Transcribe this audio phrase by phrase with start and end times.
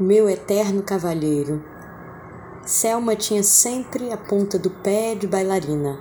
[0.00, 1.62] meu eterno cavalheiro.
[2.64, 6.00] Selma tinha sempre a ponta do pé de bailarina.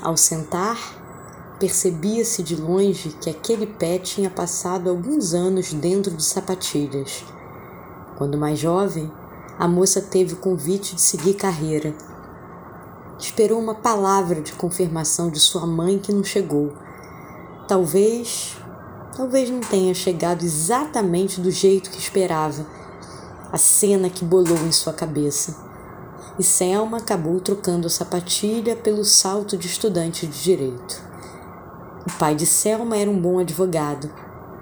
[0.00, 0.78] Ao sentar,
[1.58, 7.24] percebia-se de longe que aquele pé tinha passado alguns anos dentro de sapatilhas.
[8.16, 9.10] Quando mais jovem,
[9.58, 11.92] a moça teve o convite de seguir carreira.
[13.18, 16.74] Esperou uma palavra de confirmação de sua mãe que não chegou.
[17.66, 18.56] Talvez,
[19.16, 22.78] talvez não tenha chegado exatamente do jeito que esperava
[23.52, 25.68] a cena que bolou em sua cabeça.
[26.38, 31.02] E Selma acabou trocando a sapatilha pelo salto de estudante de direito.
[32.06, 34.10] O pai de Selma era um bom advogado,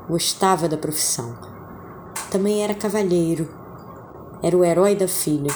[0.08, 1.36] gostava da profissão.
[2.30, 3.48] Também era cavalheiro,
[4.42, 5.52] era o herói da filha.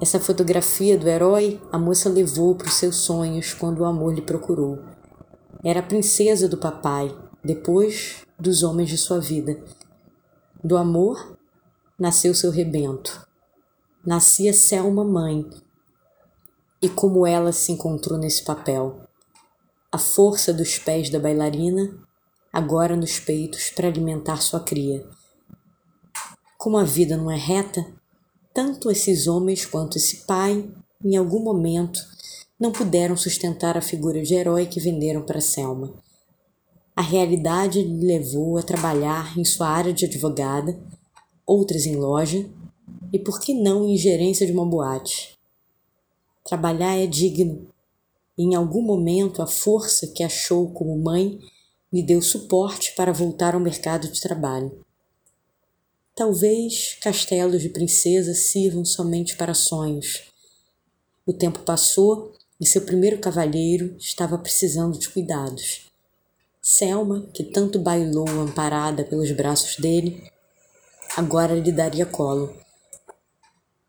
[0.00, 4.22] Essa fotografia do herói a moça levou para os seus sonhos quando o amor lhe
[4.22, 4.78] procurou.
[5.64, 9.58] Era a princesa do papai, depois dos homens de sua vida.
[10.62, 11.36] Do amor
[11.98, 13.26] nasceu seu rebento.
[14.04, 15.48] Nascia Selma mãe.
[16.80, 19.00] E como ela se encontrou nesse papel?
[19.90, 21.96] A força dos pés da bailarina,
[22.52, 25.06] agora nos peitos para alimentar sua cria.
[26.58, 27.86] Como a vida não é reta,
[28.54, 30.68] tanto esses homens quanto esse pai,
[31.04, 32.00] em algum momento,
[32.58, 35.94] não puderam sustentar a figura de herói que venderam para Selma.
[36.94, 40.78] A realidade lhe levou a trabalhar em sua área de advogada
[41.52, 42.48] outras em loja
[43.12, 45.38] e por que não em gerência de uma boate.
[46.44, 47.68] Trabalhar é digno
[48.38, 51.38] e em algum momento a força que achou como mãe
[51.92, 54.82] lhe deu suporte para voltar ao mercado de trabalho.
[56.14, 60.22] Talvez castelos de princesa sirvam somente para sonhos.
[61.26, 65.90] O tempo passou e seu primeiro cavalheiro estava precisando de cuidados.
[66.62, 70.31] Selma, que tanto bailou amparada pelos braços dele,
[71.16, 72.56] agora lhe daria colo.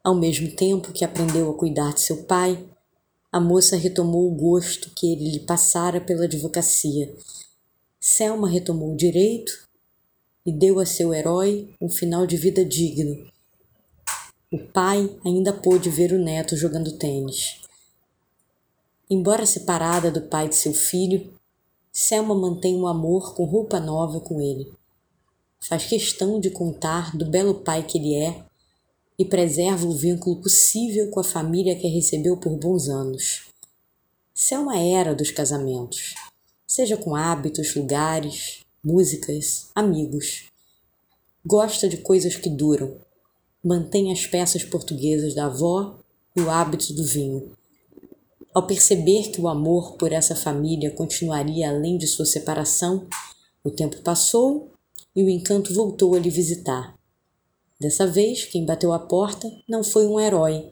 [0.03, 2.67] Ao mesmo tempo que aprendeu a cuidar de seu pai,
[3.31, 7.15] a moça retomou o gosto que ele lhe passara pela advocacia.
[7.99, 9.51] Selma retomou o direito
[10.45, 13.25] e deu a seu herói um final de vida digno.
[14.51, 17.61] O pai ainda pôde ver o neto jogando tênis.
[19.09, 21.33] Embora separada do pai de seu filho,
[21.91, 24.73] Selma mantém um amor com roupa nova com ele
[25.67, 28.43] faz questão de contar do belo pai que ele é
[29.17, 33.47] e preserva o vínculo possível com a família que a recebeu por bons anos.
[34.35, 36.15] Isso é uma era dos casamentos,
[36.67, 40.45] seja com hábitos, lugares, músicas, amigos.
[41.45, 42.97] Gosta de coisas que duram,
[43.63, 45.99] mantém as peças portuguesas da avó
[46.35, 47.55] e o hábito do vinho.
[48.53, 53.07] Ao perceber que o amor por essa família continuaria além de sua separação,
[53.63, 54.72] o tempo passou
[55.15, 56.97] e o encanto voltou a lhe visitar.
[57.79, 60.71] Dessa vez, quem bateu à porta não foi um herói.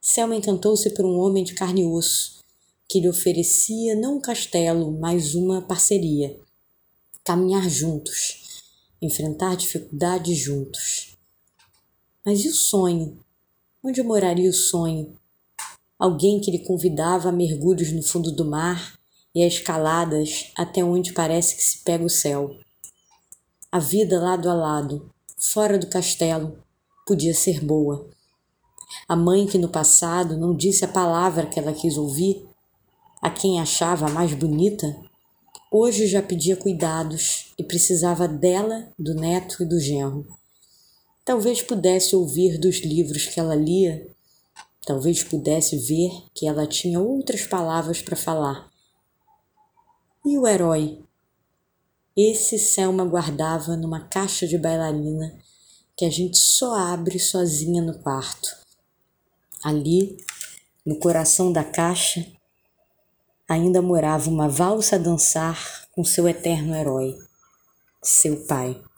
[0.00, 2.40] Selma encantou-se por um homem de carne e osso,
[2.88, 6.38] que lhe oferecia não um castelo, mas uma parceria.
[7.24, 8.62] Caminhar juntos,
[9.00, 11.16] enfrentar dificuldades juntos.
[12.24, 13.18] Mas e o sonho?
[13.82, 15.16] Onde moraria o sonho?
[15.98, 18.98] Alguém que lhe convidava a mergulhos no fundo do mar
[19.34, 22.56] e a escaladas até onde parece que se pega o céu.
[23.74, 26.58] A vida lado a lado, fora do castelo,
[27.06, 28.06] podia ser boa.
[29.08, 32.46] A mãe que no passado não disse a palavra que ela quis ouvir,
[33.22, 34.94] a quem achava a mais bonita,
[35.70, 40.26] hoje já pedia cuidados e precisava dela, do neto e do genro.
[41.24, 44.06] Talvez pudesse ouvir dos livros que ela lia,
[44.84, 48.70] talvez pudesse ver que ela tinha outras palavras para falar.
[50.26, 51.02] E o herói
[52.16, 55.38] esse Selma guardava numa caixa de bailarina
[55.96, 58.56] que a gente só abre sozinha no quarto.
[59.62, 60.16] Ali,
[60.84, 62.26] no coração da caixa,
[63.48, 67.16] ainda morava uma valsa a dançar com seu eterno herói,
[68.02, 68.82] seu pai.